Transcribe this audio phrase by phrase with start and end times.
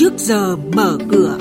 [0.00, 1.38] trước giờ mở cửa.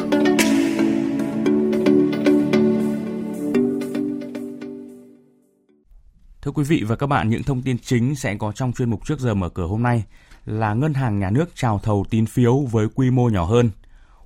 [6.41, 9.05] Thưa quý vị và các bạn, những thông tin chính sẽ có trong chuyên mục
[9.05, 10.03] trước giờ mở cửa hôm nay
[10.45, 13.69] là ngân hàng nhà nước chào thầu tín phiếu với quy mô nhỏ hơn.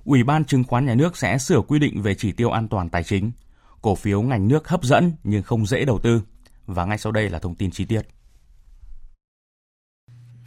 [0.04, 2.88] Ủy ban chứng khoán nhà nước sẽ sửa quy định về chỉ tiêu an toàn
[2.88, 3.32] tài chính.
[3.82, 6.22] Cổ phiếu ngành nước hấp dẫn nhưng không dễ đầu tư.
[6.66, 8.02] Và ngay sau đây là thông tin chi tiết.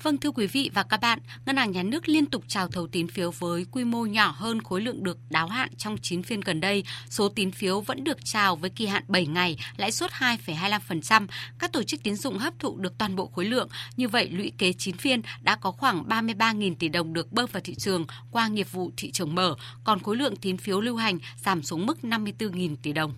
[0.06, 2.88] Vâng thưa quý vị và các bạn, Ngân hàng Nhà nước liên tục chào thầu
[2.88, 6.42] tín phiếu với quy mô nhỏ hơn khối lượng được đáo hạn trong 9 phiên
[6.42, 6.84] gần đây.
[7.10, 11.28] Số tín phiếu vẫn được chào với kỳ hạn 7 ngày, lãi suất 2,25%.
[11.60, 13.70] Các tổ chức tín dụng hấp thụ được toàn bộ khối lượng.
[13.98, 17.62] Như vậy, lũy kế 9 phiên đã có khoảng 33.000 tỷ đồng được bơm vào
[17.64, 21.20] thị trường qua nghiệp vụ thị trường mở, còn khối lượng tín phiếu lưu hành
[21.46, 23.14] giảm xuống mức 54.000 tỷ đồng.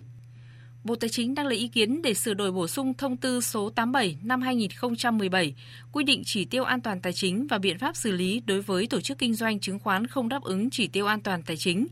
[0.88, 3.70] Bộ Tài chính đang lấy ý kiến để sửa đổi bổ sung thông tư số
[3.70, 5.54] 87 năm 2017
[5.92, 8.86] quy định chỉ tiêu an toàn tài chính và biện pháp xử lý đối với
[8.86, 11.86] tổ chức kinh doanh chứng khoán không đáp ứng chỉ tiêu an toàn tài chính.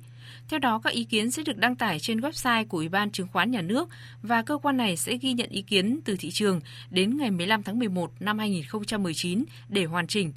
[0.48, 3.28] Theo đó, các ý kiến sẽ được đăng tải trên website của Ủy ban Chứng
[3.33, 3.89] khoán Nhà nước
[4.22, 7.62] và cơ quan này sẽ ghi nhận ý kiến từ thị trường đến ngày 15
[7.62, 10.33] tháng 11 năm 2019 để hoàn chỉnh.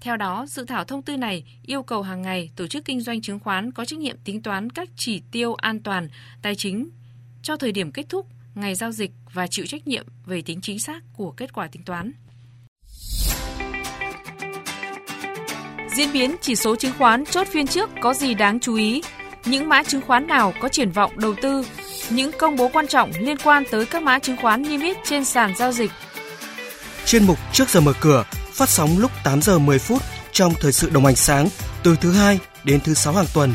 [0.00, 3.20] Theo đó, dự thảo thông tư này yêu cầu hàng ngày tổ chức kinh doanh
[3.20, 6.08] chứng khoán có trách nhiệm tính toán các chỉ tiêu an toàn
[6.42, 6.90] tài chính
[7.46, 10.78] cho thời điểm kết thúc ngày giao dịch và chịu trách nhiệm về tính chính
[10.78, 12.12] xác của kết quả tính toán.
[15.96, 19.02] Diễn biến chỉ số chứng khoán chốt phiên trước có gì đáng chú ý?
[19.44, 21.66] Những mã chứng khoán nào có triển vọng đầu tư?
[22.10, 25.24] Những công bố quan trọng liên quan tới các mã chứng khoán niêm yết trên
[25.24, 25.90] sàn giao dịch.
[27.06, 30.02] Chuyên mục Trước giờ mở cửa phát sóng lúc 8 giờ 10 phút
[30.32, 31.48] trong thời sự đồng hành sáng
[31.82, 33.54] từ thứ hai đến thứ sáu hàng tuần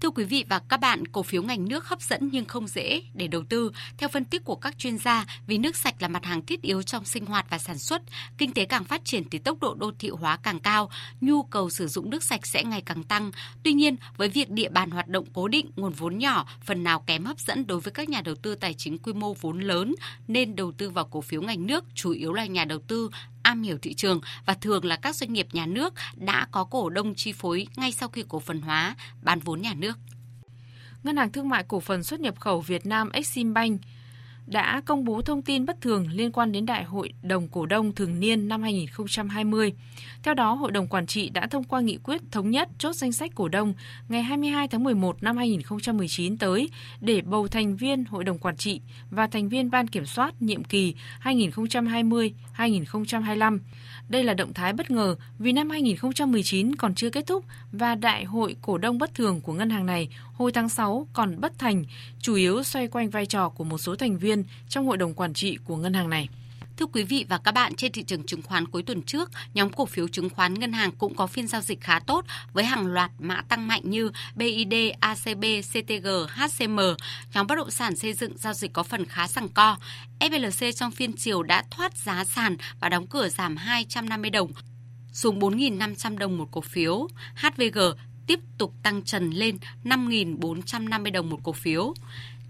[0.00, 3.02] Thưa quý vị và các bạn, cổ phiếu ngành nước hấp dẫn nhưng không dễ
[3.14, 3.70] để đầu tư.
[3.98, 6.82] Theo phân tích của các chuyên gia, vì nước sạch là mặt hàng thiết yếu
[6.82, 8.02] trong sinh hoạt và sản xuất,
[8.38, 10.90] kinh tế càng phát triển thì tốc độ đô thị hóa càng cao,
[11.20, 13.30] nhu cầu sử dụng nước sạch sẽ ngày càng tăng.
[13.62, 17.00] Tuy nhiên, với việc địa bàn hoạt động cố định, nguồn vốn nhỏ, phần nào
[17.06, 19.94] kém hấp dẫn đối với các nhà đầu tư tài chính quy mô vốn lớn
[20.28, 23.10] nên đầu tư vào cổ phiếu ngành nước chủ yếu là nhà đầu tư
[23.50, 26.90] am hiểu thị trường và thường là các doanh nghiệp nhà nước đã có cổ
[26.90, 29.98] đông chi phối ngay sau khi cổ phần hóa, bán vốn nhà nước.
[31.02, 33.80] Ngân hàng Thương mại Cổ phần xuất nhập khẩu Việt Nam Eximbank
[34.50, 37.94] đã công bố thông tin bất thường liên quan đến Đại hội đồng cổ đông
[37.94, 39.72] thường niên năm 2020.
[40.22, 43.12] Theo đó, Hội đồng Quản trị đã thông qua nghị quyết thống nhất chốt danh
[43.12, 43.74] sách cổ đông
[44.08, 48.80] ngày 22 tháng 11 năm 2019 tới để bầu thành viên Hội đồng Quản trị
[49.10, 53.58] và thành viên Ban Kiểm soát nhiệm kỳ 2020-2025.
[54.08, 58.24] Đây là động thái bất ngờ vì năm 2019 còn chưa kết thúc và đại
[58.24, 60.08] hội cổ đông bất thường của ngân hàng này
[60.40, 61.84] hồi tháng 6 còn bất thành,
[62.20, 65.14] chủ yếu xoay quanh vai trò của một số thành viên viên trong hội đồng
[65.14, 66.28] quản trị của ngân hàng này.
[66.76, 69.72] Thưa quý vị và các bạn, trên thị trường chứng khoán cuối tuần trước, nhóm
[69.72, 72.86] cổ phiếu chứng khoán ngân hàng cũng có phiên giao dịch khá tốt với hàng
[72.86, 76.80] loạt mã tăng mạnh như BID, ACB, CTG, HCM.
[77.34, 79.76] Nhóm bất động sản xây dựng giao dịch có phần khá sằng co.
[80.20, 84.52] FLC trong phiên chiều đã thoát giá sàn và đóng cửa giảm 250 đồng
[85.12, 87.08] xuống 4.500 đồng một cổ phiếu.
[87.34, 87.78] HVG
[88.26, 91.94] tiếp tục tăng trần lên 5.450 đồng một cổ phiếu.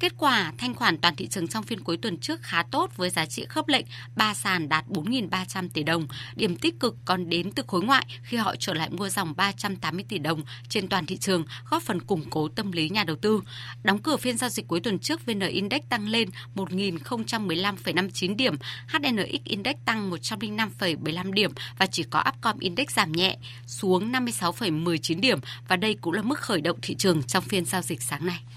[0.00, 3.10] Kết quả, thanh khoản toàn thị trường trong phiên cuối tuần trước khá tốt với
[3.10, 6.06] giá trị khớp lệnh ba sàn đạt 4.300 tỷ đồng.
[6.36, 10.04] Điểm tích cực còn đến từ khối ngoại khi họ trở lại mua dòng 380
[10.08, 13.42] tỷ đồng trên toàn thị trường, góp phần củng cố tâm lý nhà đầu tư.
[13.82, 18.54] Đóng cửa phiên giao dịch cuối tuần trước, VN Index tăng lên 1.015,59 điểm,
[18.88, 23.36] HNX Index tăng 105,75 điểm và chỉ có Upcom Index giảm nhẹ
[23.66, 25.38] xuống 56,19 điểm
[25.68, 28.40] và đây cũng là mức khởi động thị trường trong phiên giao dịch sáng nay.